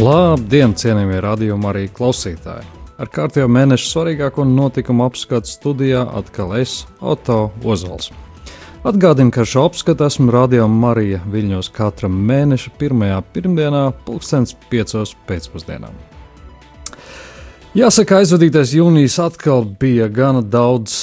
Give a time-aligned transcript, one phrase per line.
[0.00, 2.64] Labdien, cienījamie radījuma arī klausītāji!
[3.00, 8.08] Ar kārtējo mēnešu svarīgāko notikumu apskatu studijā atkal es, Oto Ozols.
[8.80, 15.92] Atgādinu, ka šo apskatu esmu rādījuma Marija Viļņos katra mēneša pirmajā pirmdienā, pulkstens piecos pēcpusdienā.
[17.76, 20.96] Jāsaka, aizvadītais jūnijas atkal bija gana daudz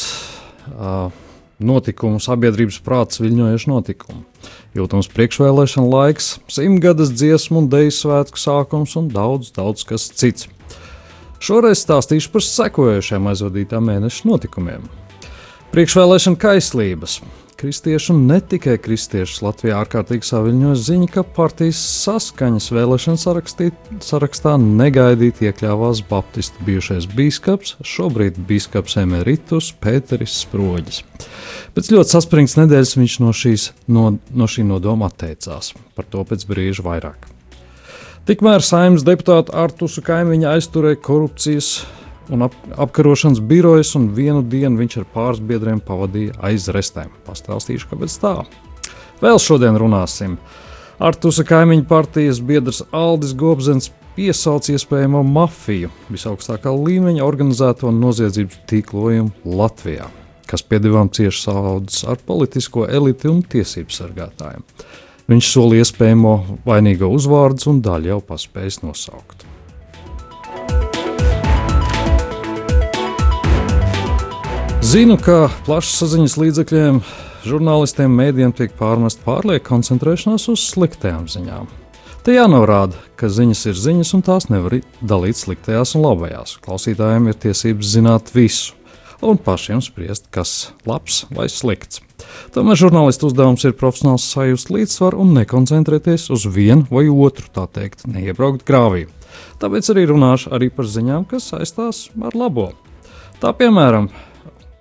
[0.74, 1.14] uh,
[1.60, 4.22] notikumu, sabiedrības prāts viļņojuši notikumu.
[4.78, 10.48] Jūtams priekšvēlēšana laiks, simtgades dziesmu un deju svētku sākums un daudz, daudz kas cits.
[11.42, 14.86] Šoreiz stāstīšu par sekojošiem aizvadītā mēneša notikumiem.
[15.74, 17.20] Priekšvēlēšana kaislības,
[17.58, 23.72] kristiešu un ne tikai kristiešus Latvijā ārkārtīgi saviņoja ziņa, ka partijas saskaņas vēlēšana sarakstī,
[24.06, 31.02] sarakstā negaidīti iekļāvās Baptistu bijušais biskups, šobrīd biskups emeritus Pēteris Sproģis.
[31.74, 35.74] Pēc ļoti saspringts nedēļas viņš no, šīs, no, no šī nodoma atteicās.
[35.98, 37.30] Par to pēc brīža vairāk.
[38.28, 41.78] Tikmēr saimnes deputāta Artusu kaimiņa aizturēja korupcijas
[42.34, 47.12] un ap, apkarošanas birojas, un vienu dienu viņš ar pāris biedriem pavadīja aiz restēm.
[47.28, 48.34] Pastāstīšu, kāpēc tā.
[49.22, 50.38] Vēl šodien runāsim.
[50.98, 60.10] Artusa kaimiņu partijas biedrs Aldis Gobzens piesauc iespējamo mafiju, visaugstākā līmeņa organizēto noziedzības tīklojumu Latvijā,
[60.50, 64.66] kas piedevām cieši saudzes ar politisko eliti un tiesību sargātājiem.
[65.28, 66.34] Viņš solīja iespējamo
[66.66, 69.47] vainīgo uzvārdus un daļu jau paspējis nosaukt.
[74.98, 76.96] Zinu, ka plašsaziņas līdzekļiem,
[77.46, 81.68] žurnālistiem, mēdījiem tiek pārmest pārlieka koncentrēšanās uz sliktajām ziņām.
[82.26, 84.80] Te jānorāda, ka ziņas ir ziņas, un tās nevar
[85.12, 86.56] dalīt sliktajās un labajās.
[86.66, 88.74] Klausītājiem ir tiesības zināt visu,
[89.22, 92.02] un pašiem spriest, kas ir labs vai slikts.
[92.56, 98.08] Tomēr žurnālistu uzdevums ir profesionāls sajust līdzsvaru un nekoncentrēties uz vienu vai otru, tā teikt,
[98.10, 99.06] neiebraukt grāvī.
[99.62, 102.72] Tāpēc arī runāšu arī par ziņām, kas saistās ar labo.
[103.38, 104.10] Tā piemēram,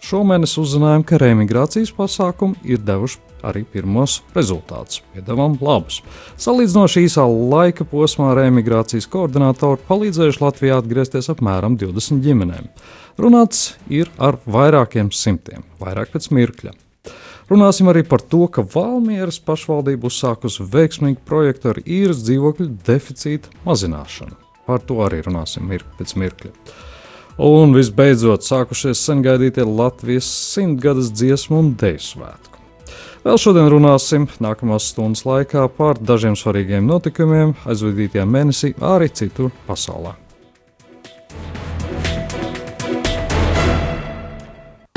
[0.06, 5.00] Šomēnes uzzinājām, ka reimigrācijas pasākumi ir devuši arī pirmos rezultātus.
[5.14, 5.98] Piedāvām labus.
[6.38, 12.70] Salīdzinoši īsā laika posmā reimigrācijas koordinātori palīdzējuši Latvijā atgriezties apmēram 20 ģimenēm.
[13.18, 16.76] Runāts ir ar vairākiem simtiem, vairāk pēc mirkļa.
[17.50, 24.38] Runāsim arī par to, ka Valmieras pašvaldība uzsākusi veiksmīgu projektu ar īres dzīvokļu deficīta mazināšanu.
[24.66, 26.54] Par to arī runāsim mirkli pēc mirkļa.
[27.36, 32.62] Un visbeidzot, sākušies sengaidītie Latvijas simtgades dziesmu un deju svētku.
[33.26, 40.14] Vēl šodien runāsim nākamās stundas laikā par dažiem svarīgiem notikumiem aizvadītajā mēnesī arī citur pasaulē.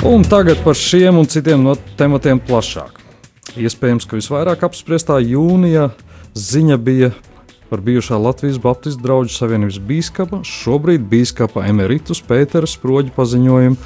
[0.07, 3.01] Un tagad par šiem un citiem no tematiem plašāk.
[3.59, 5.89] Iespējams, ka visvairāk apspriestā jūnija
[6.39, 7.11] ziņa bija
[7.69, 13.77] par bijušā Latvijas Baptistu draugu savienības biskupa, šobrīd biskupa emeritus Pētera Sproģa paziņojumu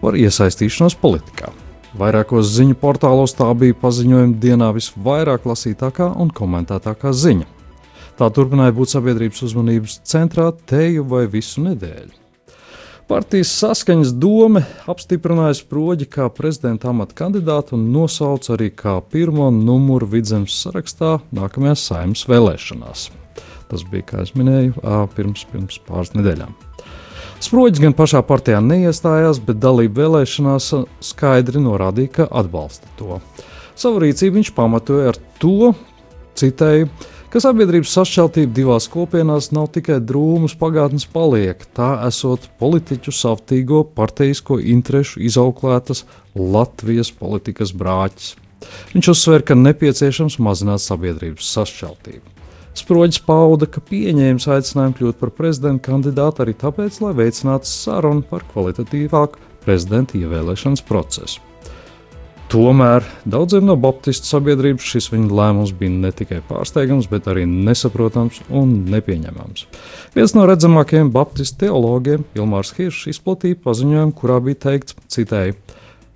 [0.00, 1.52] par iesaistīšanos politikā.
[1.94, 7.46] Vairākos ziņu portālos tā bija paziņojuma dienā visvairāk lasītākā un komentētākā ziņa.
[8.18, 12.23] Tā turpināja būt sabiedrības uzmanības centrā teju vai visu nedēļu.
[13.04, 20.08] Partijas saskaņas doma apstiprināja Sproģi kā prezidenta amata kandidātu un nosauca arī kā pirmo numuru
[20.14, 23.02] vidzemes sarakstā nākamajās saimnes vēlēšanās.
[23.68, 24.78] Tas bija, kā jau minēju,
[25.16, 26.56] pirms, pirms pāris nedēļām.
[27.44, 30.70] Sproģis gan pašā partijā neiestājās, bet dalību vēlēšanās
[31.04, 33.20] skaidri norādīja, ka atbalsta to.
[33.76, 35.74] Savu rīcību viņš pamatoja ar to,
[36.40, 36.88] citēju,
[37.34, 44.60] ka sabiedrības sašķeltība divās kopienās nav tikai drūmas pagātnes paliek, tā esot politiķu savtīgo parteisko
[44.62, 46.04] interešu izauklētas
[46.38, 48.36] Latvijas politikas brāķis.
[48.92, 52.30] Viņš uzsver, ka nepieciešams mazināt sabiedrības sašķeltību.
[52.78, 58.46] Sproģis pauda, ka pieņēmis aicinājumu kļūt par prezidenta kandidātu arī tāpēc, lai veicinātu sarunu par
[58.54, 61.42] kvalitatīvāku prezidenta ievēlēšanas procesu.
[62.54, 68.36] Tomēr daudziem no Baptistu sabiedrības šis viņa lēmums bija ne tikai pārsteigams, bet arī nesaprotams
[68.46, 69.64] un nepieņemams.
[70.14, 75.56] Viens no redzamākajiem Baptistu teologiem, Ilmārs Hiršs, izplatīja paziņojumu, kurā bija teikts, citēji,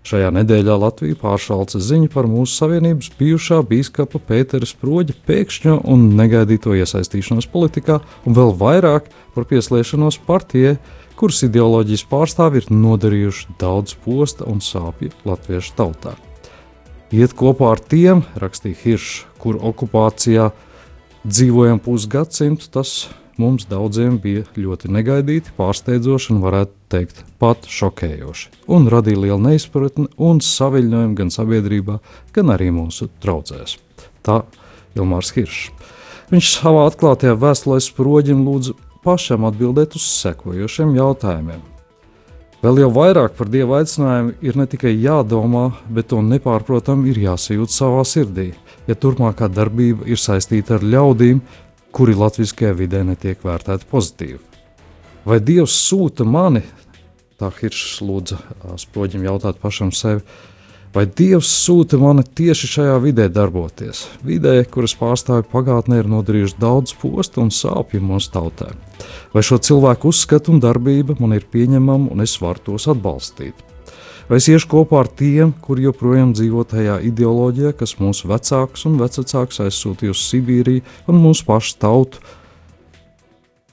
[0.08, 6.72] Šajā nedēļā Latvija pāršalca ziņu par mūsu savienības bijušā biskupa Pētera Sproģa pēkšņo un negaidīto
[6.78, 10.78] iesaistīšanos politikā, un vēl vairāk par pieslēgšanos partijai,
[11.18, 16.16] kuras ideoloģijas pārstāvji ir nodarījuši daudz posta un sāpju latviešu tautā
[17.14, 20.50] iet kopā ar tiem, rakstīja Hiršs, kur okupācijā
[21.24, 23.08] dzīvojam pusgadsimtu, tas
[23.38, 30.08] mums daudziem bija ļoti negaidīti, pārsteidzoši un varētu teikt pat šokējoši, un radīja lielu neizpratni
[30.16, 31.98] un saviļņojumu gan sabiedrībā,
[32.34, 33.78] gan arī mūsu draudzēs.
[34.26, 34.42] Tā
[34.98, 35.70] Ilmārs Hiršs.
[36.28, 38.74] Viņš savā atklātajā vēstulē sproģim lūdzu
[39.04, 41.77] pašam atbildēt uz sekojošiem jautājumiem.
[42.58, 47.70] Vēl jau vairāk par dieva aicinājumu ir ne tikai jādomā, bet to nepārprotami ir jāsajūt
[47.70, 48.48] savā sirdī,
[48.88, 51.38] ja turpmākā darbība ir saistīta ar ļaudīm,
[51.94, 54.40] kuri latviskajā vidē netiek vērtēti pozitīvi.
[55.28, 56.64] Vai Dievs sūta mani?
[57.38, 58.40] Tā Hiršs lūdza
[58.82, 60.24] sproģim jautāt pašam sevi.
[60.94, 64.06] Vai Dievs sūta mani tieši šajā vidē darboties?
[64.24, 68.70] Vidē, kuras pārstāvju pagātnē ir nodarījuši daudz postu un sāpju mūsu tautē.
[69.34, 73.60] Vai šo cilvēku uzskatu un darbība man ir pieņemama un es varu tos atbalstīt?
[74.28, 78.98] Vai es iešu kopā ar tiem, kuri joprojām dzīvo tajā ideoloģijā, kas mūsu vecākus un
[79.00, 82.24] vecākus aizsūtīja uz Sibīriju un mūsu pašu tautu,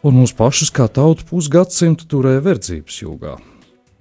[0.04, 3.38] un mūsu pašus kā tautu pusgadsimtu turēja verdzības jūgā?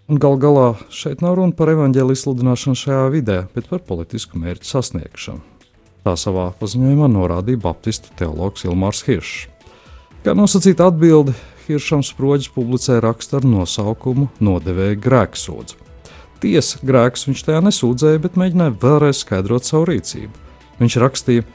[0.04, 4.68] Un gal galā šeit nav runa par evaņģēlijas sludināšanu šajā vidē, bet par politisku mērķu
[4.68, 5.40] sasniegšanu.
[6.04, 9.46] Tā savā paziņojumā norādīja Baptistu teologs Ilmārs Hiršs.
[10.24, 11.32] Kā nosacīta atbilde,
[11.64, 15.78] Hiršam sproģis publicēja rakstu ar nosaukumu Nodevēja grēksūdzu.
[16.42, 20.42] Tiesa, grēks viņš tajā nesūdzēja, bet mēģināja vēlreiz skaidrot savu rīcību.
[20.82, 21.46] Viņš rakstīja,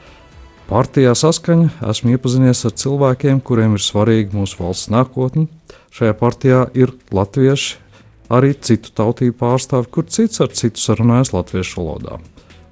[0.70, 5.48] Partijā saskaņa esmu iepazinies ar cilvēkiem, kuriem ir svarīga mūsu valsts nākotne.
[5.94, 7.78] Šajā partijā ir latvieši,
[8.30, 12.20] arī citu tautību pārstāvi, kur cits ar citu sarunājas latviešu valodā.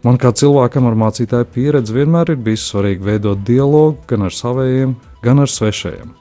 [0.06, 4.94] Man kā cilvēkam ar mācītāju pieredzi vienmēr ir bijis svarīgi veidot dialogu gan ar saviem,
[5.24, 6.12] gan ar svešajiem.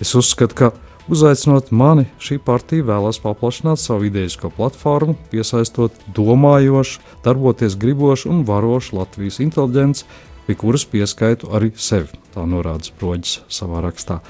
[0.00, 0.70] Es uzskatu, ka
[1.12, 8.96] uzaicinot mani, šī partija vēlas paplašināt savu idejisko platformu, piesaistot domājošu, darboties gribošu un varošu
[8.96, 10.08] Latvijas inteliģenci,
[10.46, 12.08] pie kuras pieskaitu arī sevi.
[12.32, 14.22] Tā norāda Sproģis savā rakstā.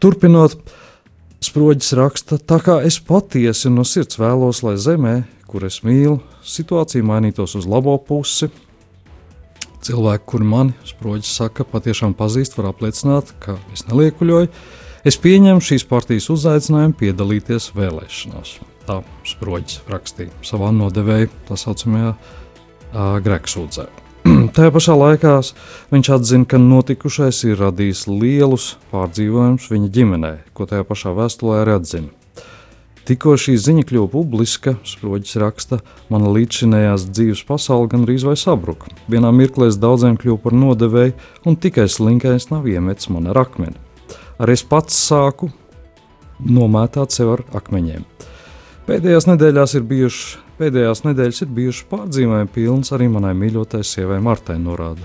[0.00, 0.56] Turpinot,
[1.44, 5.14] Sproģis raksta, tā kā es patiesi no sirds vēlos, lai zemē,
[5.50, 8.48] kur es mīlu, situācija mainītos uz labo pusi.
[9.84, 14.48] Cilvēki, kuri mani, Sproģis saka, patiešām pazīst, var apliecināt, ka es neliekuļoju.
[15.04, 18.54] Es pieņemu šīs partijas uzaicinājumu piedalīties vēlēšanās.
[18.88, 24.03] Tā Sproģis rakstīja savā nodevēja tā saucamajā uh, Greksūdzē.
[24.24, 25.34] Tajā pašā laikā
[25.92, 31.74] viņš atzina, ka notikušais ir radījis lielus pārdzīvojumus viņa ģimenē, ko tajā pašā vēstulē arī
[31.76, 32.12] atzina.
[33.04, 38.88] Tikko šī ziņa kļuva publiska, Sproģis raksta, mana līdzšinējās dzīves pasaule gandrīz vai sabruka.
[39.12, 41.12] Vienā mirklī es daudziem kļuvu par nodevēju,
[41.44, 43.76] un tikai slinkais nav iemetis man ar akmeni.
[44.40, 45.52] Arī es pats sāku
[46.40, 48.13] nomētāt sev ar akmeņiem.
[48.84, 54.54] Pēdējās nedēļās ir bijuši Pēdējās nedēļas ir bijušas pārdzīvojumi pilnas arī manai mīļotai sievai Martai,
[54.62, 55.02] norāda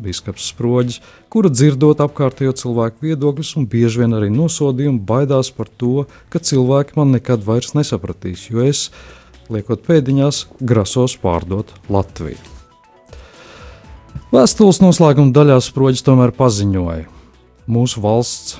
[0.00, 6.06] biskups Sproģis, kura dzirdot apkārtējo cilvēku viedokļus un bieži vien arī nosodījumu, baidās par to,
[6.32, 8.86] ka cilvēki man nekad vairs nesapratīs, jo es,
[9.52, 12.40] liekot pēdiņās, grasos pārdot Latviju.
[14.32, 17.04] Vēstules noslēguma daļā Sproģis tomēr paziņoja:
[17.68, 18.56] Mūsu valsts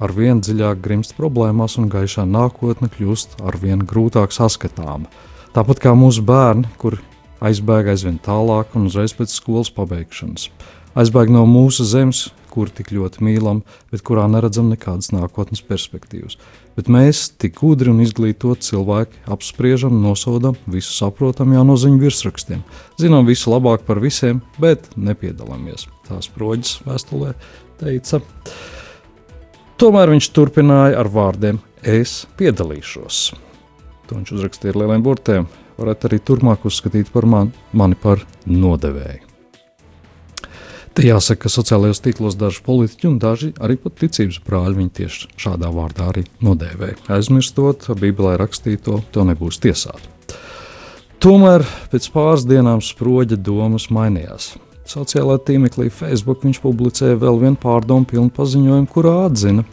[0.00, 5.10] ar vien dziļāk grimst problēmās, un gaišā nākotne kļūst ar vien grūtāk saskatāma.
[5.56, 6.98] Tāpat kā mūsu bērni, kur
[7.44, 10.48] aizbēg aizvien tālāk un uzreiz pēc skolas pabeigšanas.
[10.98, 13.60] Aizbēg no mūsu zemes, kur tik ļoti mīlam,
[13.92, 16.38] bet kurā neredzam nekādas nākotnes perspektīvas.
[16.78, 22.64] Bet mēs, tik gudri un izglītoti cilvēki, apspriežam, nosodam, visu saprotam jau no ziņu virsrakstiem.
[22.98, 25.86] Zinām visu labāk par visiem, bet nepiedalāmies.
[26.08, 27.34] Tās proģis vēstulē
[27.82, 28.22] teica.
[29.78, 33.20] Tomēr viņš turpināja ar vārdiem: Es piedalīšos.
[34.08, 35.46] To viņš uzrakstīja ar lieliem burtiem.
[35.78, 39.22] Varētu arī turpmāk uzskatīt par man, mani par nodevēju.
[40.98, 45.28] Te jāsaka, ka sociālajos tīklos daži politiķi un daži arī pat ticības brāļi viņu tieši
[45.38, 46.98] šādā vārdā arī nodēvēja.
[47.14, 50.02] Aizmirstot, Bībelē rakstīto, to nebūs tiesāt.
[51.22, 54.56] Tomēr pēc pāris dienām sproģa domas mainījās.
[54.88, 59.66] Sociālajā tīmeklī Facebook viņš publicēja vēl vienu pārdomu pilnu paziņojumu, kurā atzina,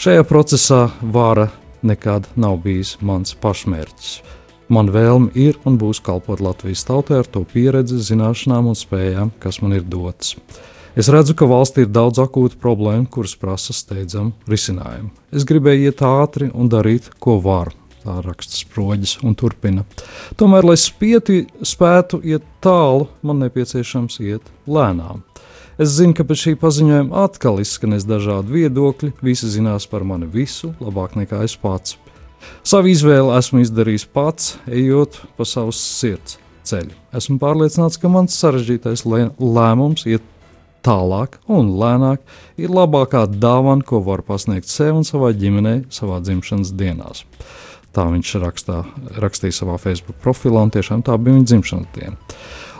[0.00, 1.50] šajā procesā vara
[1.84, 4.14] nekad nav bijis mans pašmērķis.
[4.72, 9.60] Man vēlme ir un būs kalpot Latvijas tautai ar to pieredzi, zināšanām un spējām, kas
[9.60, 10.36] man ir dotas.
[10.96, 15.12] Es redzu, ka valstī ir daudz akūtu problēmu, kuras prasa steidzamu risinājumu.
[15.36, 19.86] Es gribēju iet ātri un darīt, ko varu tā raksta sproģis un turpina.
[20.40, 25.24] Tomēr, lai spieti, spētu iet tālu, man nepieciešams iet lēnām.
[25.80, 30.74] Es zinu, ka pēc šī paziņojuma atkal izskanēs dažādi viedokļi, visi zinās par mani visu
[30.80, 31.96] labāk nekā es pats.
[32.64, 36.36] Savu izvēli esmu izdarījis pats, ejot pa savas sirds
[36.68, 36.92] ceļu.
[37.16, 40.26] Esmu pārliecināts, ka mans sarežģītais lēmums iet
[40.84, 42.22] tālāk un lēnāk
[42.60, 47.24] ir labākā dāvana, ko var pasniegt sev un savai ģimenei savā dzimšanas dienās.
[47.96, 48.82] Tā viņš rakstā,
[49.18, 52.36] rakstīja savā Facebook profilā, un tiešām tā bija viņa dzimšanas diena.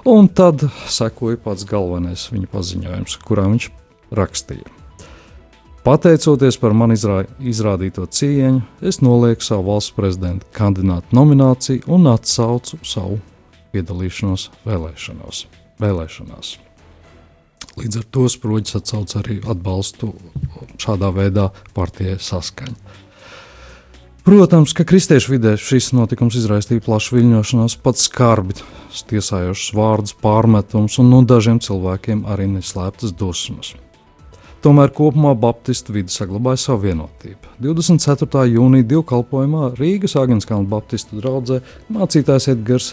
[0.08, 3.66] Un tad sekoja pats galvenais viņa paziņojums, kurā viņš
[4.16, 4.68] rakstīja.
[5.80, 12.78] Pateicoties par man izrā, izrādīto cieņu, es nolieku savu valsts prezidenta kandidātu nomināciju un atsaucu
[12.84, 13.16] savu
[13.72, 15.46] piedalīšanos vēlēšanos.
[15.80, 16.58] vēlēšanās.
[17.80, 20.10] Līdz ar to sproģis atsauc arī atbalstu
[20.76, 22.76] šādā veidā partijai saskaņa.
[24.30, 28.54] Protams, ka kristiešu vidē šis notikums izraisīja plašu viļņošanos, pats skarbi
[29.10, 33.72] tiesājošs vārdus, pārmetums un no dažiem cilvēkiem arī neslēptas dusmas.
[34.62, 37.56] Tomēr kopumā Baptistu vidi saglabāja savu vienotību.
[37.66, 38.44] 24.
[38.54, 41.58] jūnija dievkalpojumā Rīgas Agnēskāna Baptistu draugzē
[41.90, 42.92] mācītājs Edgars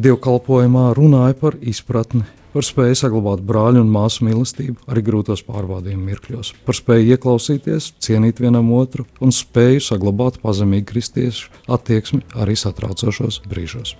[0.00, 6.52] dievkalpojumā runāja par izpratni, par spēju saglabāt brāļu un māsu mīlestību arī grūtos pārbaudījumu mirkļos,
[6.66, 13.96] par spēju ieklausīties, cienīt vienam otru un spēju saglabāt pazemīgu kristiešu attieksmi arī satraucošos brīžos.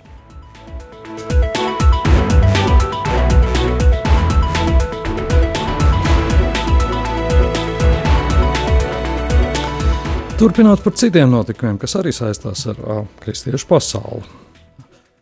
[10.39, 14.48] Turpinot par citiem notikumiem, kas arī saistās ar uh, kristiešu pasauli.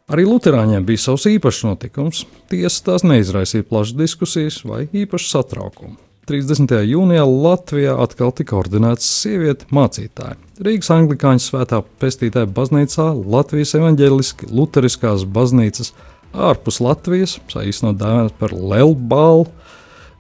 [0.07, 2.21] Arī Lutāņiem bija savs īpašs notikums.
[2.47, 5.97] Tiesa tās neizraisīja plašas diskusijas vai īpašu satraukumu.
[6.31, 6.71] 30.
[6.87, 10.37] jūnijā Latvijā atkal tika ordinēts sieviete mācītāja.
[10.63, 15.91] Rīgas anglikāņu svētā pestītāja baznīcā Latvijas evaņģēliski luteriskās baznīcas
[16.31, 19.49] ārpus Latvijas, saīsinot dēvēt par Lelbālu,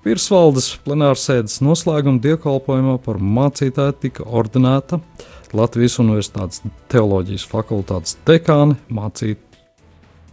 [0.03, 4.99] Virsvaldes plenārsēdes noslēguma dievkalpojumā par mācītāju tika ordinēta
[5.55, 8.75] Latvijas Universitātes teoloģijas fakultātes dekāne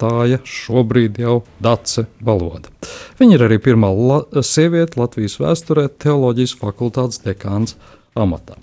[0.04, 2.68] mācītāja šobrīd jau Dace Baloda.
[3.18, 7.76] Viņa ir arī pirmā la sieviete Latvijas vēsturē teoloģijas fakultātes dekāns
[8.14, 8.56] amatā.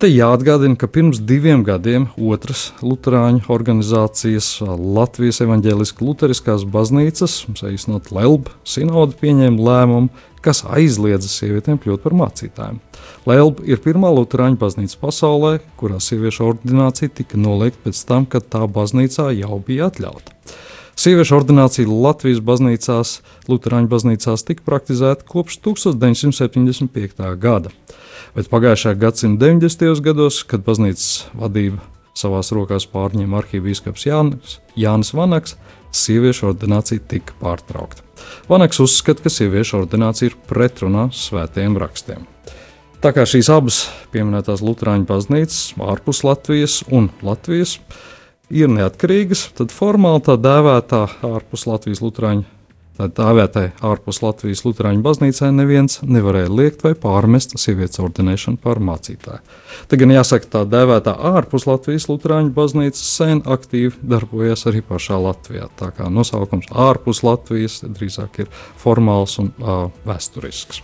[0.00, 8.48] Te jāatgādina, ka pirms diviem gadiem otras Lutāņu organizācijas Latvijas evaņģēliskās Lutheriskās baznīcas, saīsinot LELB,
[8.64, 10.08] sinode pieņēma lēmumu,
[10.44, 12.80] kas aizliedza sievietēm kļūt par mācītājiem.
[13.28, 18.64] LELB ir pirmā Lutāņu baznīca pasaulē, kurā sieviešu ordinācija tika noliegta pēc tam, kad tā
[18.66, 20.36] baznīcā jau bija atļauta.
[21.00, 23.18] Sieviešu ordinācija Latvijas baznīcās,
[23.48, 27.30] Lutāņu baznīcās tika praktizēta kopš 1975.
[27.40, 27.72] gada
[28.34, 30.02] bet pagājušā gadsimta 90.
[30.04, 31.82] gados, kad baznīcas vadība
[32.16, 35.56] savās rokās pārņēma arhīvīskaps Jānis, Jānis Vanaks,
[35.94, 38.04] sieviešu ordinācija tika pārtraukta.
[38.50, 42.26] Vanaks uzskata, ka sieviešu ordinācija ir pretrunā svētajiem rakstiem.
[43.00, 47.78] Tā kā šīs abas pieminētās Lutāņu baznīcas ārpus Latvijas un Latvijas
[48.52, 52.59] ir neatkarīgas, tad formāli tā dēvētā ārpus Latvijas Lutāņu
[53.00, 59.40] Tā vietai ārpus Latvijas Lutāņu baznīcai neviens nevarēja liekt vai pārmest sievietes ordinēšanu par mācītāju.
[59.88, 65.70] Te gan jāsaka, tā dēvētā ārpus Latvijas Lutāņu baznīcas sen aktīvi darbojas arī pašā Latvijā.
[65.80, 70.82] Tā kā nosaukums ārpus Latvijas drīzāk ir formāls un uh, vēsturisks.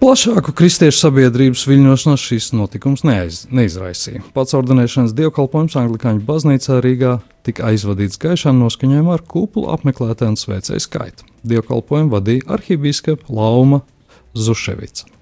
[0.00, 4.22] Plašāku kristiešu sabiedrības viļņošanos šis notikums neaiz, neizraisīja.
[4.32, 10.86] Pats ordinēšanas dievkalpojums Anglikāņu baznīcā Rīgā tika aizvadīts gaišā noskaņojumā ar kuplu apmeklētāju un sveicēju
[10.86, 11.28] skaitu.
[11.52, 13.84] Dievkalpojumu vadīja arhibīskapa Lauma
[14.32, 15.19] Zuševica.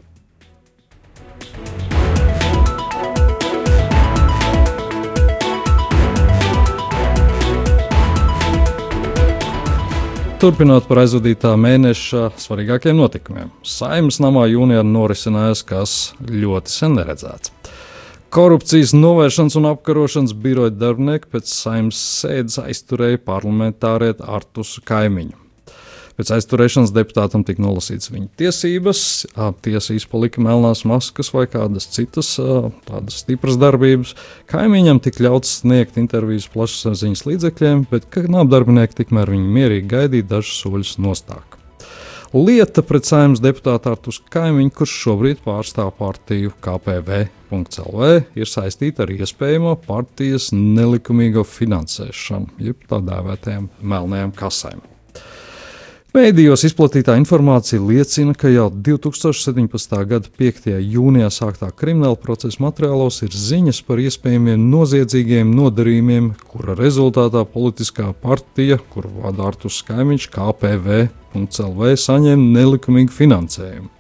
[10.39, 13.49] Turpinot par aizvadītā mēneša svarīgākajiem notikumiem.
[13.67, 17.51] Saimnes namā jūnijā norisinājās kas ļoti sen neredzēts.
[18.31, 25.48] Korupcijas novēršanas un apkarošanas biroja darbinieki pēc saimnes sēdes aizturēja parlamentārieti Artus Kaimiņu.
[26.19, 29.01] Pēc aizturēšanas deputātam tika nolasīts viņa tiesības,
[29.63, 32.33] tiesa izpalika melnās maskas vai kādas citas
[32.89, 34.17] tādas stipras darbības.
[34.51, 40.97] Kaimiņam tika ļauts sniegt intervijas plašsaziņas līdzekļiem, bet knāpdarbinieki tikmēr viņu mierīgi gaidīja dažus soļus
[41.07, 41.55] nostāk.
[42.35, 49.79] Lieta pret saimnes deputātu Artus Kaimiņu, kurš šobrīd pārstāv partiju KPV.CLV, ir saistīta ar iespējamo
[49.87, 54.98] partijas nelikumīgo finansēšanu, jeb tā dēvētajām melnajām kasēm.
[56.17, 59.97] Mēdījos izplatītā informācija liecina, ka jau 2017.
[60.09, 60.71] gada 5.
[60.81, 68.81] jūnijā sāktā krimināla procesa materiālos ir ziņas par iespējamiem noziedzīgiem nodarījumiem, kura rezultātā politiskā partija,
[68.95, 73.93] kuru vada Artus Kaimiņš, KPV.CLV, saņem nelikumīgu finansējumu.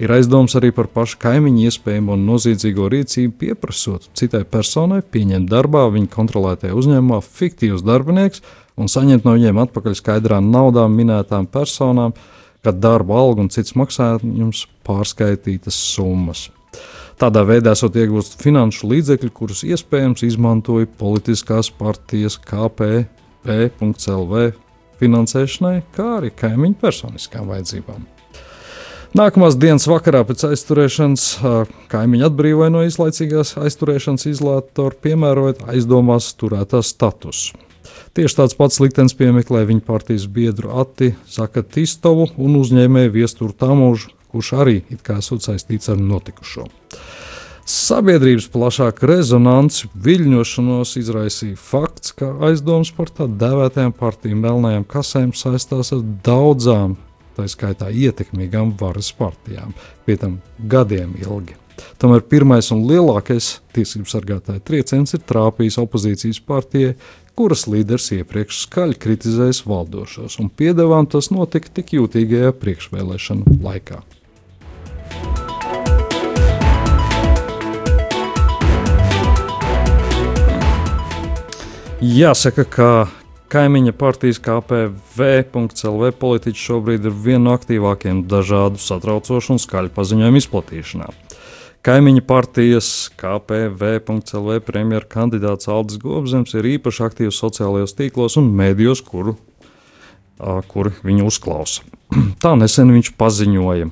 [0.00, 6.08] Ir aizdoms arī par pašu kaimiņu iespējamo noziedzīgo rīcību, pieprasot citai personai pieņemt darbā viņa
[6.14, 8.40] kontrolētajā uzņēmumā fiktīvus darbiniekus
[8.80, 12.16] un saņemt no viņiem atpakaļ skaidrā naudā minētām personām,
[12.64, 16.48] kad darba alga un cits maksājums pārskaitītas summas.
[17.20, 24.32] Tādā veidā esot iegūst finanšu līdzekļi, kurus iespējams izmantoja politiskās partijas KPP.CLV
[25.02, 28.19] finansēšanai, kā arī kaimiņu personiskām vajadzībām.
[29.10, 31.22] Nākamās dienas vakarā pēc aizturēšanas
[31.90, 37.58] kaimiņu atbrīvoja no izlaicīgās aizturēšanas izolātora, piemērojot aizdomās turētā statusu.
[38.14, 44.52] Tieši tāds pats liktenis piemeklē viņa partijas biedru Ati Zakatistovu un uzņēmēju Viesturu Tamužu, kurš
[44.62, 46.68] arī it kā esot saistīts ar notikušo.
[47.66, 55.90] Sabiedrības plašāku rezonanci, viļņošanos izraisīja fakts, ka aizdomas par tā dēvētajām partiju melnajām kasēm saistās
[55.98, 56.94] ar daudzām,
[57.40, 61.56] tā skaitā ietekmīgām varas partijām, pie tam gadiem ilgi.
[62.00, 66.94] Tomēr pirmais un lielākais tiesību sargātāja trieciens ir trāpījis opozīcijas partijai,
[67.38, 74.02] kuras līderis iepriekš skaļi kritizējis valdošos, un piedevām tas notika tik jūtīgajā priekšvēlēšanu laikā.
[82.00, 82.90] Jāsaka, ka
[83.50, 91.10] kaimiņa partijas KPV.CLV politiķi šobrīd ir viena no aktīvākajiem dažādu satraucošu un skaļu paziņojumu izplatīšanā.
[91.86, 92.88] Kaimiņa partijas
[93.20, 99.38] KPV.CLV premjera kandidāts Aldis Gobzems ir īpaši aktīvs sociālajos tīklos un mēdījos, kuru,
[100.68, 101.86] kuru viņu uzklausa.
[102.42, 103.88] Tā nesen viņš paziņoja,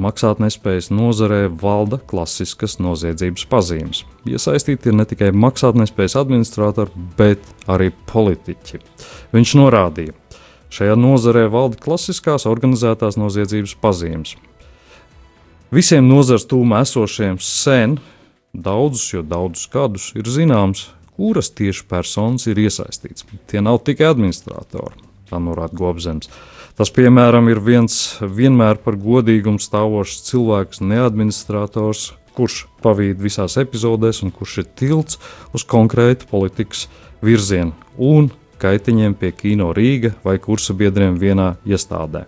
[0.00, 4.02] Maksātnespējas nozarē valda klasiskas noziedzības pazīmes.
[4.26, 8.80] Iesaistīti ir ne tikai maksātnespējas administratori, bet arī politiķi.
[9.36, 14.34] Viņš norādīja, ka šajā nozarē valda klasiskās organizētās noziedzības pazīmes.
[15.74, 17.96] Visiem nozars tūmā esošiem sen,
[18.54, 23.26] daudzus, jo daudzus gadus, ir zināms, kuras tieši personas ir iesaistītas.
[23.50, 24.98] Tie nav tikai administratori,
[25.30, 26.30] tā norāda Gobzems.
[26.74, 34.32] Tas, piemēram, ir viens vienmēr par godīgumu stāvošs cilvēks, neadministrators, kurš pavīd visās epizodēs un
[34.34, 35.20] kurš ir tilts
[35.54, 36.88] uz konkrētu politikas
[37.22, 42.24] virzienu un kaitiņiem pie Kino Rīga vai kursa biedriem vienā iestādē.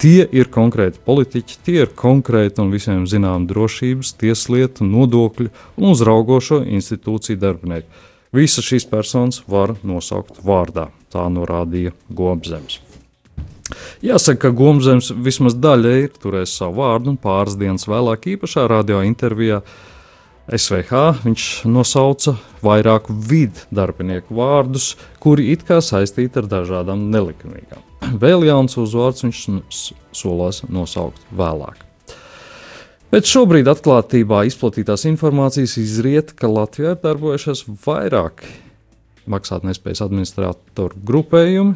[0.00, 6.62] Tie ir konkrēti politiķi, tie ir konkrēti un visiem zinām drošības, tieslietu, nodokļu un uzraugošo
[6.68, 7.88] institūciju darbinieki.
[8.36, 12.89] Visas šīs personas var nosaukt vārdā, tā norādīja Gobzems.
[14.04, 19.02] Jāsaka, ka Gomzems vismaz daļai ir turējis savu vārdu, un pāris dienas vēlāk, īpašā radio
[19.06, 19.60] intervijā
[20.50, 27.84] SVH, viņš nosauca vairāku vidu darbinieku vārdus, kuri it kā saistīti ar dažādām nelikumīgām.
[28.22, 29.44] Vēl jauns uzvārds viņš
[30.16, 31.86] solās nosaukt vēlāk.
[33.10, 38.50] Bet šobrīd atklātībā izplatītās informācijas izriet, ka Latvijā ir darbojušies vairāki
[39.30, 41.74] maksātnespējas administratoru grupējumi,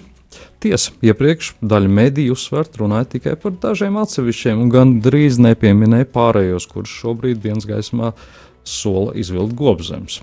[0.63, 6.69] Tiesa, iepriekš daļa mediju uzsvērt runāja tikai par dažiem atsevišķiem un gan drīz nepieminēja pārējos,
[6.71, 8.13] kurus šobrīd dienas gaismā
[8.65, 10.21] sola izvilkt gobzems.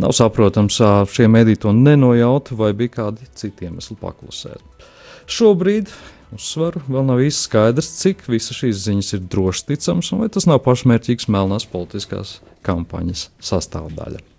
[0.00, 0.78] Nav saprotams,
[1.12, 4.88] šie mediji to nenojauta vai bija kādi citi iemesli paklusēt.
[5.30, 5.92] Šobrīd
[6.34, 10.48] uzsveru vēl nav īsti skaidrs, cik visas šīs ziņas ir droši ticams un vai tas
[10.48, 14.29] nav pašmērķīgs melnās politiskās kampaņas sastāvdaļa.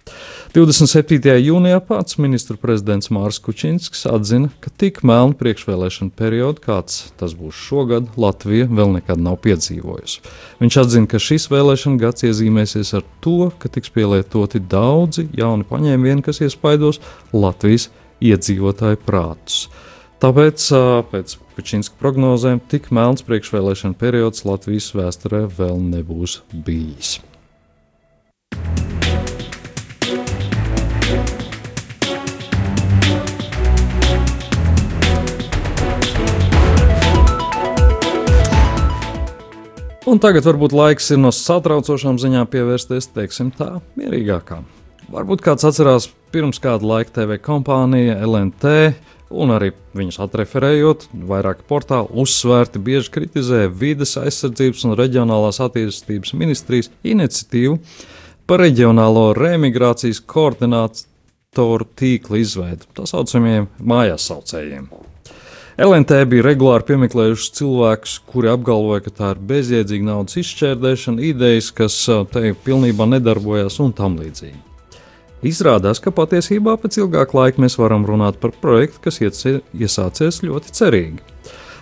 [0.52, 1.38] 27.
[1.40, 7.56] jūnijā pats ministra prezidents Mārs Kučinskis atzina, ka tik melnu priekšvēlēšanu periodu, kāds tas būs
[7.56, 10.20] šogad, Latvija vēl nekad nav piedzīvojusi.
[10.60, 16.26] Viņš atzina, ka šis vēlēšana gads iezīmēsies ar to, ka tiks pielietoti daudzi jauni paņēmieni,
[16.28, 17.00] kas iespaidos
[17.32, 17.88] Latvijas
[18.20, 19.64] iedzīvotāju prātus.
[20.22, 20.68] Tāpēc,
[21.16, 27.22] pēc Kučinska prognozēm, tik melns priekšvēlēšana periods Latvijas vēsturē vēl nebūs bijis.
[40.12, 44.66] Un tagad varbūt laiks ir no satraucošām ziņām pievērsties, teiksim, tā mierīgākām.
[45.12, 48.74] Varbūt kāds atcerās, pirms kāda laika TV kompānija LNT
[49.32, 56.92] un arī viņus atreferējot, vairāki portāli uzsvērti bieži kritizē vides aizsardzības un reģionālās attīstības ministrijas
[57.08, 57.78] iniciatīvu
[58.52, 64.92] par reģionālo remigrācijas koordinātoru tīkla izveidu, tā saucamajiem mājās saucējiem.
[65.82, 71.96] LNT bija regulāri piemeklējuši cilvēkus, kuri apgalvoja, ka tā ir bezjēdzīga naudas izšķērdēšana, idejas, kas
[72.30, 74.60] te pilnībā nedarbojas un tam līdzīgi.
[75.50, 81.18] Izrādās, ka patiesībā pēc ilgāka laika mēs varam runāt par projektu, kas iesācies ļoti cerīgi.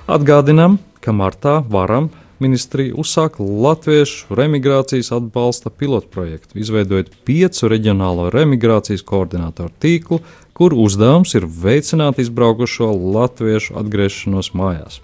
[0.08, 2.08] Atgādinām, ka martā varam
[2.40, 10.24] ministrija uzsāka Latviešu remigrācijas atbalsta pilotprojektu, izveidojot piecu reģionālo remigrācijas koordinātoru tīklu,
[10.60, 15.00] kur uzdevums ir veicināt izbraukušo latviešu atgriešanos mājās.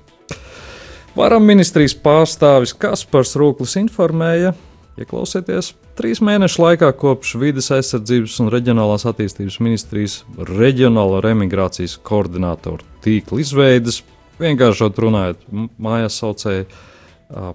[1.15, 4.51] Varam ministrijas pārstāvis Kaspars Rūklis informēja,
[4.99, 12.83] ieklausieties, ja trīs mēnešu laikā kopš vides aizsardzības un reģionālās attīstības ministrijas reģionālo remigrācijas koordinātoru
[13.05, 14.01] tīkla izveides,
[14.43, 15.47] vienkāršot runājot,
[15.79, 16.67] mājās saucēju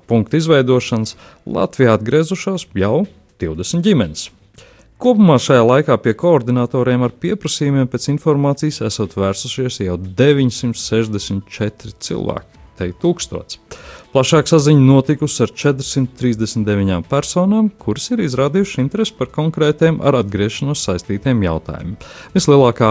[0.08, 3.04] punktu izveidošanas Latvijā atgriezušās jau
[3.44, 4.30] 20 ģimenes.
[5.00, 12.98] Kopumā šajā laikā pie koordinatoriem ar pieprasījumiem pēc informācijas esot vērsušies jau 964 cilvēki, teikt,
[13.00, 13.56] tūkstots.
[14.12, 21.40] Plašāka saziņa notikusi ar 439 personām, kuras ir izrādījušas interesi par konkrētiem ar atgriešanos saistītiem
[21.48, 21.96] jautājumiem.
[22.36, 22.90] Vislielākā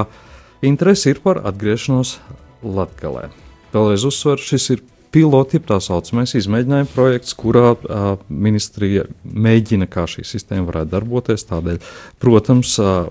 [0.66, 2.18] interese ir par atgriešanos
[2.66, 3.30] Latvijā.
[3.70, 4.82] Vēlreiz uzsveru, šis ir
[5.14, 11.46] piloti, tā saucamais izmēģinājuma projekts, kurā uh, ministrija mēģina, kā šī sistēma varētu darboties.
[11.50, 11.80] Tādēļ,
[12.22, 13.10] protams, uh,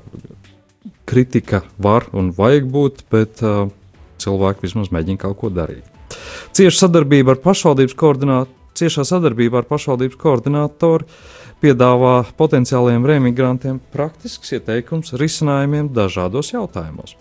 [1.08, 3.66] kritika var un vajag būt, bet uh,
[4.22, 5.86] cilvēki vismaz mēģina kaut ko darīt.
[6.56, 8.54] Cieša sadarbība ar pašvaldības koordinātoru.
[8.78, 11.06] Ciešā sadarbībā ar pašvaldības koordinātoru
[11.58, 17.16] piedāvā potenciāliem remigrantiem praktisks ieteikums risinājumiem dažādos jautājumos.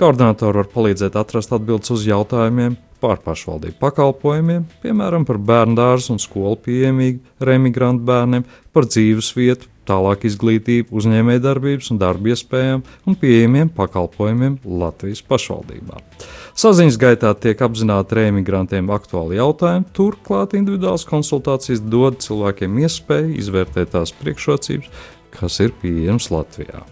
[0.00, 6.22] Koordinātori var palīdzēt atrast atbildes uz jautājumiem, par pašvaldību pakalpojumiem, piemēram, par bērnu dārzu un
[6.22, 13.68] skolu pieejamību remigrantu bērniem, par dzīves vietu, tālāk izglītību, uzņēmējdarbības un darba iespējām un pieejamiem
[13.76, 16.00] pakalpojumiem Latvijas pašvaldībā.
[16.56, 24.16] Saziņas gaitā tiek apzināti reimigrantiem aktuāli jautājumi, turklāt individuāls konsultācijas dod cilvēkiem iespēju izvērtēt tās
[24.22, 26.86] priekšrocības, kas ir pieejamas Latvijā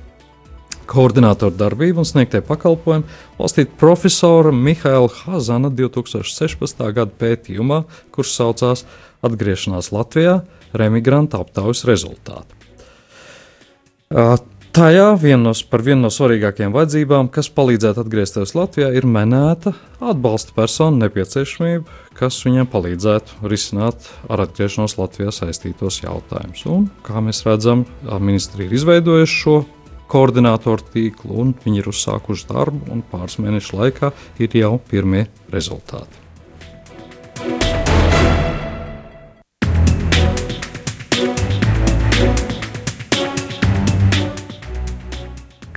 [0.92, 6.84] koordinātoru darbību un sniegtie pakalpojumi valstīti profesora Mihaila Hazana 2016.
[6.92, 7.82] gada pētījumā,
[8.14, 8.86] kurš saucās
[9.22, 10.42] Atgriešanās Latvijā-
[10.82, 12.58] remigranta aptaujas rezultāti.
[14.72, 20.96] Tajā vienos, par vienu no svarīgākajām vajadzībām, kas palīdzētu atgriezties Latvijā, ir minēta atbalsta personu
[21.02, 21.84] nepieciešamība,
[22.16, 26.64] kas viņam palīdzētu risināt ar atgriešanos Latvijā saistītos jautājumus.
[26.72, 27.84] Un, kā mēs redzam,
[28.16, 29.58] ministrija ir izveidojusi šo
[30.12, 36.20] koordinātoru tīklu, un viņi ir uzsākuši darbu, un pāris mēnešu laikā ir jau pirmie rezultāti.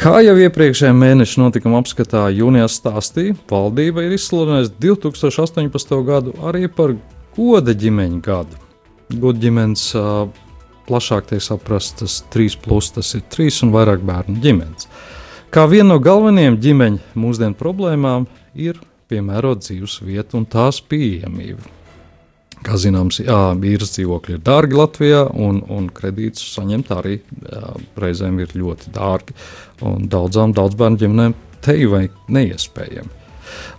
[0.06, 5.96] Kā jau iepriekšējā mēneša notikuma apskatā jūnijā stāstīja, valdība ir izsludinājusi 2018.
[6.06, 6.94] gadu arī par
[7.34, 8.60] goda ģimeņa gadu.
[9.18, 9.88] Goda ģimenes
[10.88, 14.90] plašāk tiek saprastas trīs plus, tas ir trīs un vairāk bērnu ģimenes.
[15.54, 18.28] Kā viena no galvenajām ģimeņa mūsdienu problēmām
[18.60, 21.74] ir piemērot dzīves vietu un tās pieejamību.
[22.66, 28.40] Kā zināms, jā, īres dzīvokļi ir dārgi Latvijā, un, un kredītus saņemt arī jā, reizēm
[28.42, 29.36] ir ļoti dārgi.
[30.10, 33.25] Daudzām daudz bērnu ģimenēm te jau neiespējami.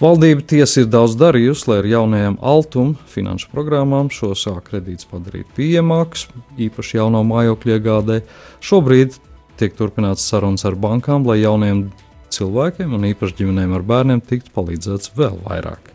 [0.01, 6.27] Valdība tiesa ir daudz darījusi, lai ar jaunajām altuma finanšu programmām šos kredītus padarītu pieejamākus,
[6.69, 8.21] īpaši jauno mājokļu iegādē.
[8.65, 9.19] Šobrīd
[9.61, 11.87] tiek turpināts sarunas ar bankām, lai jauniem
[12.33, 15.93] cilvēkiem un īpaši ģimenēm ar bērniem tiktu palīdzēts vēl vairāk.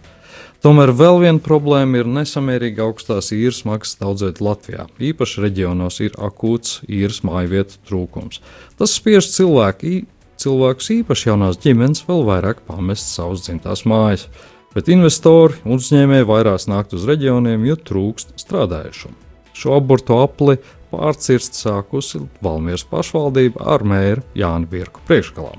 [0.61, 4.85] Tomēr vēl viena problēma ir nesamērīgi augstās īres maksas daudzviet Latvijā.
[5.01, 8.43] Īpaši reģionos ir akūts īres māju vietu trūkums.
[8.77, 10.03] Tas spiež cilvēku
[10.41, 14.27] cilvēkus, īpaši jaunās ģimenes, vēl vairāk pamest savas dzimtās mājas.
[14.75, 19.11] Bet investori un uzņēmēji vairāk nākt uz reģioniem, jo trūkst strādājušo.
[19.57, 20.55] Šo abortu apli
[20.91, 25.57] pārcirst sākusi Valmieras pašvaldība ar mēru Jānu Birku priekšgalā.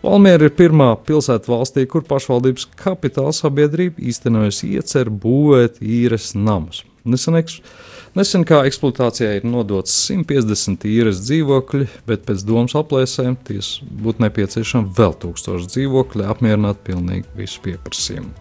[0.00, 6.86] Valmiera ir pirmā pilsēta valstī, kur pašvaldības kapitāla sabiedrība īstenojusi ieceru būvēt īres namus.
[7.04, 7.36] Nesen
[8.18, 14.90] Nesen kā eksploatācijai ir nodots 150 īres dzīvokļi, bet pēc domas aplēsēm ties būtu nepieciešami
[14.96, 18.32] vēl tūkstoši dzīvokļi, lai apmierinātu pilnīgi visu pieprasījumu.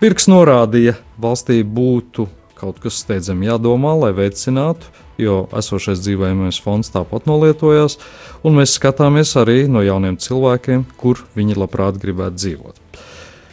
[0.00, 2.24] Pirks norādīja, valstī būtu
[2.56, 4.88] kaut kas steidzami jādomā, lai veicinātu,
[5.20, 7.98] jo esošais dzīvojamais fonds tāpat nolietojās,
[8.46, 13.02] un mēs skatāmies arī no jauniem cilvēkiem, kur viņi labprāt gribētu dzīvot.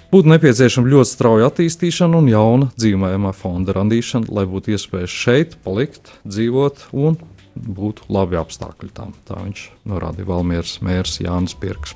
[0.09, 6.09] Būtu nepieciešama ļoti strauja attīstīšana un jauna dzīvojamā fonda radīšana, lai būtu iespējas šeit palikt,
[6.25, 7.19] dzīvot un
[7.53, 9.13] būtu labi apstākļi tam.
[9.29, 11.93] Tā viņš norādīja Valmieras mērs Jānis Pirks.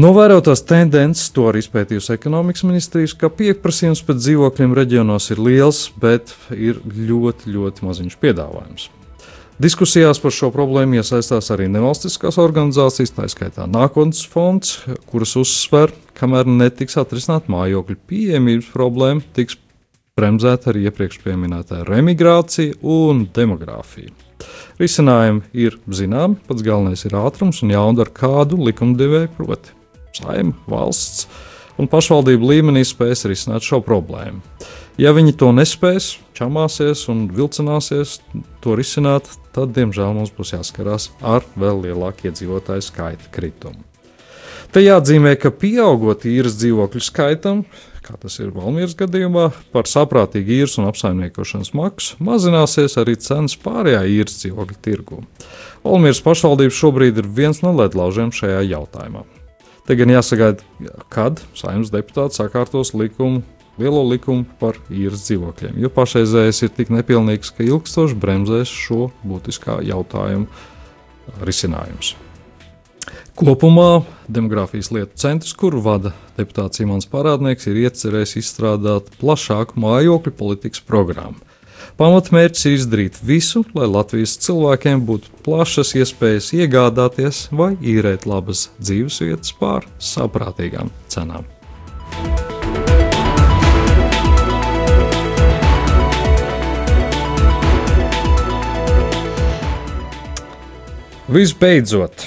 [0.00, 6.32] Novērotās tendences, to arī izpētījusi ekonomikas ministrijas, ka pieprasījums pēc dzīvokļiem reģionos ir liels, bet
[6.54, 8.88] ir ļoti, ļoti maziņš piedāvājums.
[9.58, 14.76] Diskusijās par šo problēmu iesaistās arī nevalstiskās organizācijas, tā skaitā Nākotnes fonds,
[15.10, 19.58] kuras uzsver, kamēr netiks atrisināt mājokļu pieejamības problēma, tiks
[20.14, 24.14] bremzēta arī iepriekš minētā remigrācija un demogrāfija.
[24.78, 29.74] Risinājumi ir zināmi, pats galvenais ir ātrums un jāudara kādu likumdevēju, proti,
[30.20, 31.26] saima, valsts
[31.82, 34.38] un pašvaldību līmenī spēs risināt šo problēmu.
[34.98, 38.16] Ja viņi to nespēs, čamāsies un vilcināsies
[38.64, 43.84] to risināt, tad, diemžēl, mums būs jāskarās ar vēl lielāku iedzīvotāju skaita kritumu.
[44.74, 47.60] Te jāatzīmē, ka pieaugot īres dzīvokļu skaitam,
[48.02, 54.02] kā tas ir Valmīras gadījumā, par saprātīgu īres un apsaimniekošanas maksu mazināsies arī cenas pārējā
[54.18, 55.20] īres dzīvokļu tirgū.
[55.86, 59.22] Valmīras pašvaldība šobrīd ir viens no ledlaužiem šajā jautājumā.
[59.86, 60.66] Te gan jāsagaida,
[61.08, 63.44] kad saimnes deputāti sakārtos likumu
[63.78, 69.80] lielo likumu par īres dzīvokļiem, jo pašreizējais ir tik nepilnīgs, ka ilgstoši bremzēs šo būtiskā
[69.86, 70.46] jautājuma
[71.44, 72.14] risinājums.
[73.38, 80.82] Kopumā demogrāfijas lietu centrs, kuru vada deputāts Imants Parādnieks, ir iecerējis izstrādāt plašāku mājokļu politikas
[80.82, 81.38] programmu.
[81.98, 89.54] Pamatmērķis ir izdarīt visu, lai Latvijas cilvēkiem būtu plašas iespējas iegādāties vai īrēt labas dzīvesvietas
[89.58, 91.46] pār saprātīgām cenām.
[101.28, 102.22] Visbeidzot,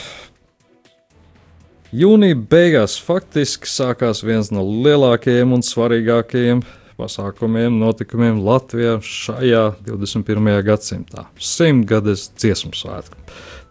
[1.89, 6.59] jūnija beigās faktiski sākās viens no lielākajiem un svarīgākajiem
[7.01, 10.59] pasākumiem, notikumiem Latvijā šajā 21.
[10.67, 11.23] gadsimtā-
[11.55, 13.17] simtgades dziesmu svētku.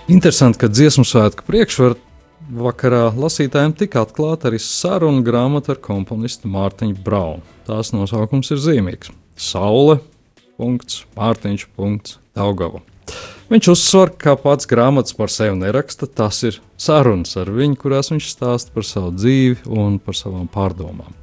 [0.06, 1.96] Interesanti, ka dziesmu svētku priekšvaru
[2.62, 7.42] vakarā lasītājiem tika atklāta arī saruna grāmata ar komponistu Mārtiņu Braunu.
[7.66, 9.10] Tās nosaukums ir zīmīgs-
[9.48, 9.98] Saule,
[10.54, 12.84] punkts, Mārtiņš, punkts, Daugava.
[13.50, 18.30] Viņš uzsver, ka pats grāmatas par sevi neraksta, tas ir sarunas ar viņu, kurās viņš
[18.30, 21.18] stāsta par savu dzīvi un par savām pārdomām.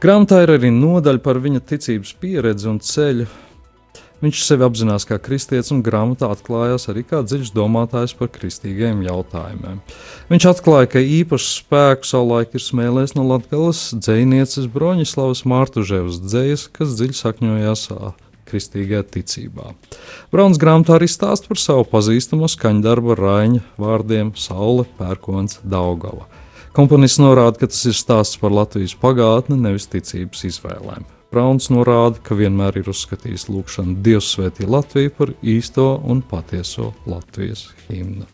[0.00, 3.26] Grāmatā ir arī nodaļa par viņa ticības pieredzi un ceļu
[4.18, 9.76] Viņš sevi apzinās kā kristietis un grāmatā atklājās arī kā dziļš domātājs par kristīgiem jautājumiem.
[10.32, 16.96] Viņš atklāja, ka īpašu spēku savulaik ir smēlējis no Latvijas dzinieces Broņislavas Mārtuževas dzējas, kas
[16.98, 17.84] dziļi sakņojās
[18.48, 19.74] kristīgajā ticībā.
[20.32, 26.26] Brauns grāmatā arī stāst par savu pazīstamo skaņdarbu Raņa vārdiem Saule, Pērkons, Daugava.
[26.74, 31.06] Komponists norāda, ka tas ir stāsts par Latvijas pagātni, nevis ticības izvēlēm.
[31.28, 37.66] Brauns norāda, ka vienmēr ir uzskatījis lūgšanu Dievs svētī Latviju par īsto un patieso Latvijas
[37.90, 38.24] himnu.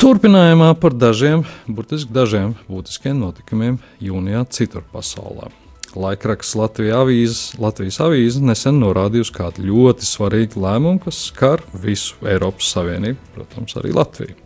[0.00, 5.48] Turpinājumā par dažiem, burtiski dažiem būtiskiem notikumiem jūnijā citur pasaulē.
[5.98, 12.18] Laikraksts Latvijas avīzes, Latvijas avīze nesen norādīja uz kādu ļoti svarīgu lēmumu, kas skar visu
[12.26, 14.36] Eiropas Savienību, protams, arī Latviju.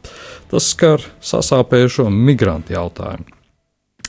[0.51, 3.27] Tas skar sasāpējušo migrantu jautājumu.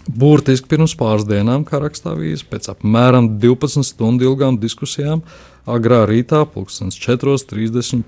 [0.05, 5.23] Burtiski pirms pāris dienām, kā rakstā avīze, pēc apmēram 12 stundu ilgām diskusijām,
[5.65, 8.05] agrā rītā, 4.30.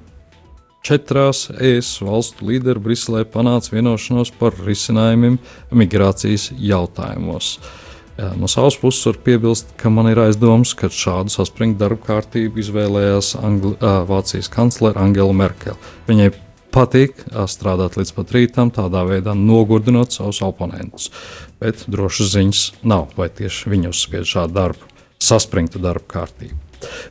[0.87, 5.35] Četrās ES valstu līderi Briselē panāca vienošanos par risinājumiem
[5.75, 7.57] migrācijas jautājumos.
[7.57, 7.86] Uh,
[8.17, 13.35] no savas puses var piebilst, ka man ir aizdoms, ka šādu saspringtu darbu kārtību izvēlējās
[13.41, 15.77] Angli, uh, Vācijas kanclere Angela Merkele.
[16.09, 16.31] Viņai
[16.73, 21.11] patīk strādāt līdz pat rītam, tādā veidā nogurdinot savus oponentus.
[21.61, 24.91] Bet drošas ziņas nav, vai tieši viņi uzspiež šādu darbu,
[25.23, 26.59] saspringtu darbu kārtību.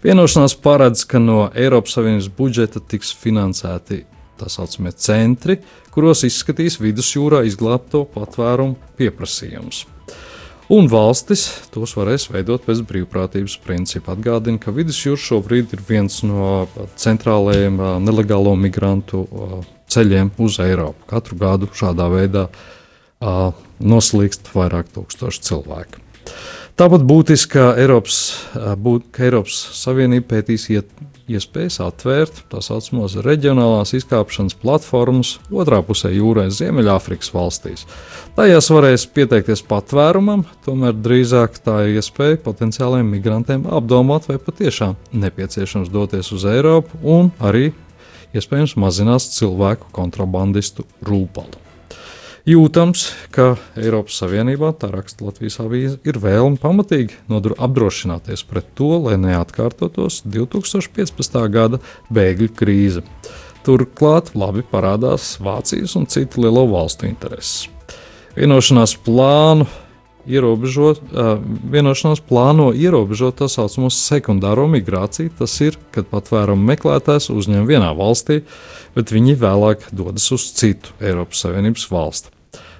[0.04, 4.04] Vienošanās paredz, ka no Eiropas Savienības budžeta tiks finansēti
[4.38, 5.58] tā saucamie centri,
[5.94, 9.86] kuros izskatīs vidusjūrā izglābto patvērumu pieprasījumus.
[10.66, 14.16] Un valstis tos varēs veidot pēc brīvprātības principa.
[14.16, 16.64] Atgādina, ka vidusjūra šobrīd ir viens no
[16.98, 19.22] centrālajiem nelegālo migrantu
[19.94, 21.06] ceļiem uz Eiropu.
[21.06, 22.48] Katru gadu šādā veidā
[23.78, 26.02] noslīkst vairāk tūkstoši cilvēku.
[26.76, 28.16] Tāpat būtiski, ka Eiropas,
[28.76, 30.90] būt, ka Eiropas Savienība pētīs iet,
[31.24, 37.86] iespējas atvērt tā saucamās reģionālās izkāpšanas platformas otrā pusē jūrā, Ziemeļāfrikas valstīs.
[38.36, 45.88] Tajās varēs pieteikties patvērumam, tomēr drīzāk tā ir iespēja potenciāliem migrantiem apdomāt, vai patiešām nepieciešams
[45.88, 47.70] doties uz Eiropu un arī
[48.36, 51.65] iespējams mazinās cilvēku kontrabandistu rūpalu.
[52.46, 59.16] Jūtams, ka Eiropas Savienībā, tā raksta Latvijas avīze, ir vēlme pamatīgi apdrošināties pret to, lai
[59.18, 61.40] neatkārtotos 2015.
[61.50, 63.02] gada bēgļu krīze.
[63.66, 67.66] Turklāt labi parādās Vācijas un citu lielo valstu intereses.
[68.38, 69.66] Vienošanās plānu
[70.30, 71.42] ierobežot, uh,
[71.74, 75.34] vienošanās plāno ierobežot tā saucamo sekundāro migrāciju.
[75.42, 78.44] Tas ir, kad patvērumu meklētājs uzņem vienā valstī,
[78.94, 82.35] bet viņi vēlāk dodas uz citu Eiropas Savienības valsti.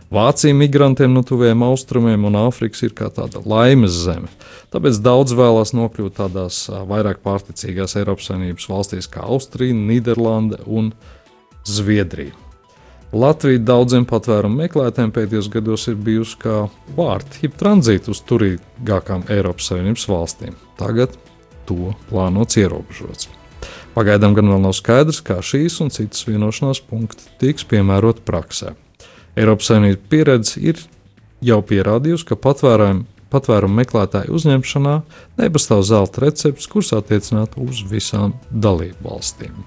[0.07, 4.31] Vācija migrantiem no tuviem austrumiem un Āfrikas ir kā tāda laimes zeme.
[4.71, 10.93] Tāpēc daudz vēlās nokļūt tādās vairāk pārticīgās Eiropas Savienības valstīs kā Austrija, Nīderlande un
[11.67, 12.37] Zviedrija.
[13.17, 16.57] Latvija daudziem patvērumu meklētājiem pēdējos gados ir bijusi kā
[16.95, 20.55] vārti, jeb tranzīta uz turīgākām Eiropas Savienības valstīm.
[20.79, 21.19] Tagad
[21.67, 23.31] to plānots ierobežots.
[23.97, 28.77] Pagaidām gan vēl nav skaidrs, kā šīs un citas vienošanās punkti tiks piemēroti praksē.
[29.37, 30.79] Eiropas Savienības pieredze ir
[31.45, 34.95] jau pierādījusi, ka patvērumu, patvērumu meklētāju uzņemšanā
[35.37, 39.59] nepastāv zelta recepts, kurš attiecinātu uz visām dalību valstīm.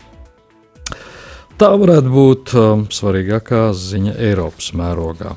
[1.60, 5.36] Tā varētu būt um, svarīgākā ziņa Eiropas mērogā.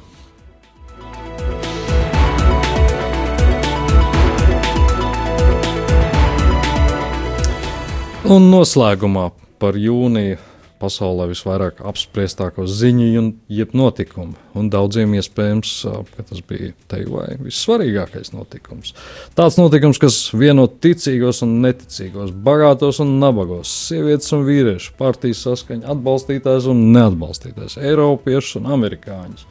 [8.32, 9.26] Un noslēgumā
[9.60, 10.38] par jūniju
[10.82, 13.30] pasaulē visvairāk apspriestāko ziņu un
[13.78, 14.34] notikumu.
[14.58, 15.74] Un daudziem iespējams,
[16.16, 18.92] ka tas bija te vai vissvarīgākais notikums.
[19.38, 25.88] Tāds notikums, kas vieno ticīgos un neticīgos, bagātos un nabagos, sievietes un vīriešu, partijas saskaņu
[25.94, 29.48] atbalstītājs un neatbalstītājs, eiropiešus un amerikāņus.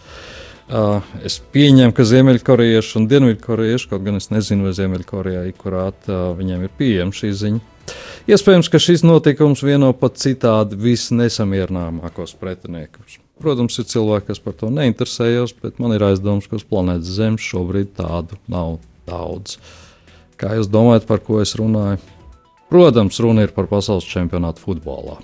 [0.71, 6.29] Uh, es pieņemu, ka Ziemeļkorejieši un Dienvidkorejieši, kaut gan es nezinu, vai Ziemeļkorejā ikurāt uh,
[6.37, 7.70] viņiem ir pieejama šī ziņa,
[8.29, 13.17] Iespējams, ka šis notikums vieno pat citādi visnesamierināmākos pretiniekus.
[13.41, 17.41] Protams, ir cilvēki, kas par to neinteresējas, bet man ir aizdoms, ka uz planētas Zemes
[17.41, 18.77] šobrīd tādu nav
[19.09, 19.57] daudz.
[20.37, 21.97] Kā jūs domājat, par ko es runāju?
[22.71, 25.17] Protams, runa ir par pasaules čempionātu futbolā.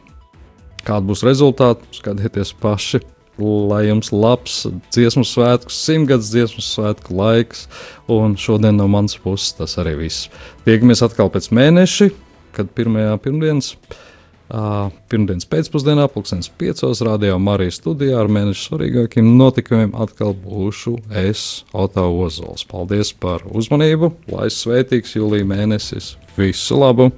[0.82, 1.86] Kāda būs rezultāti?
[1.96, 3.04] Skatieties paši!
[3.38, 7.68] Lai jums labs dziesmu svētku, simtgadus dziesmu svētku laiks,
[8.10, 10.26] un šodien no manas puses tas arī viss.
[10.66, 12.10] Tiekamies atkal pēc mēneša
[12.58, 13.74] kad pirmajā pirmdienas,
[14.50, 21.46] uh, pirmdienas pēcpusdienā, pulkstenis piecos, rādījā Marijas studijā ar mēnešu svarīgākiem notikumiem atkal būšu es,
[21.78, 22.66] Otā Ozols.
[22.68, 27.12] Paldies par uzmanību, lai svētīgs jūlija mēnesis, visu labu!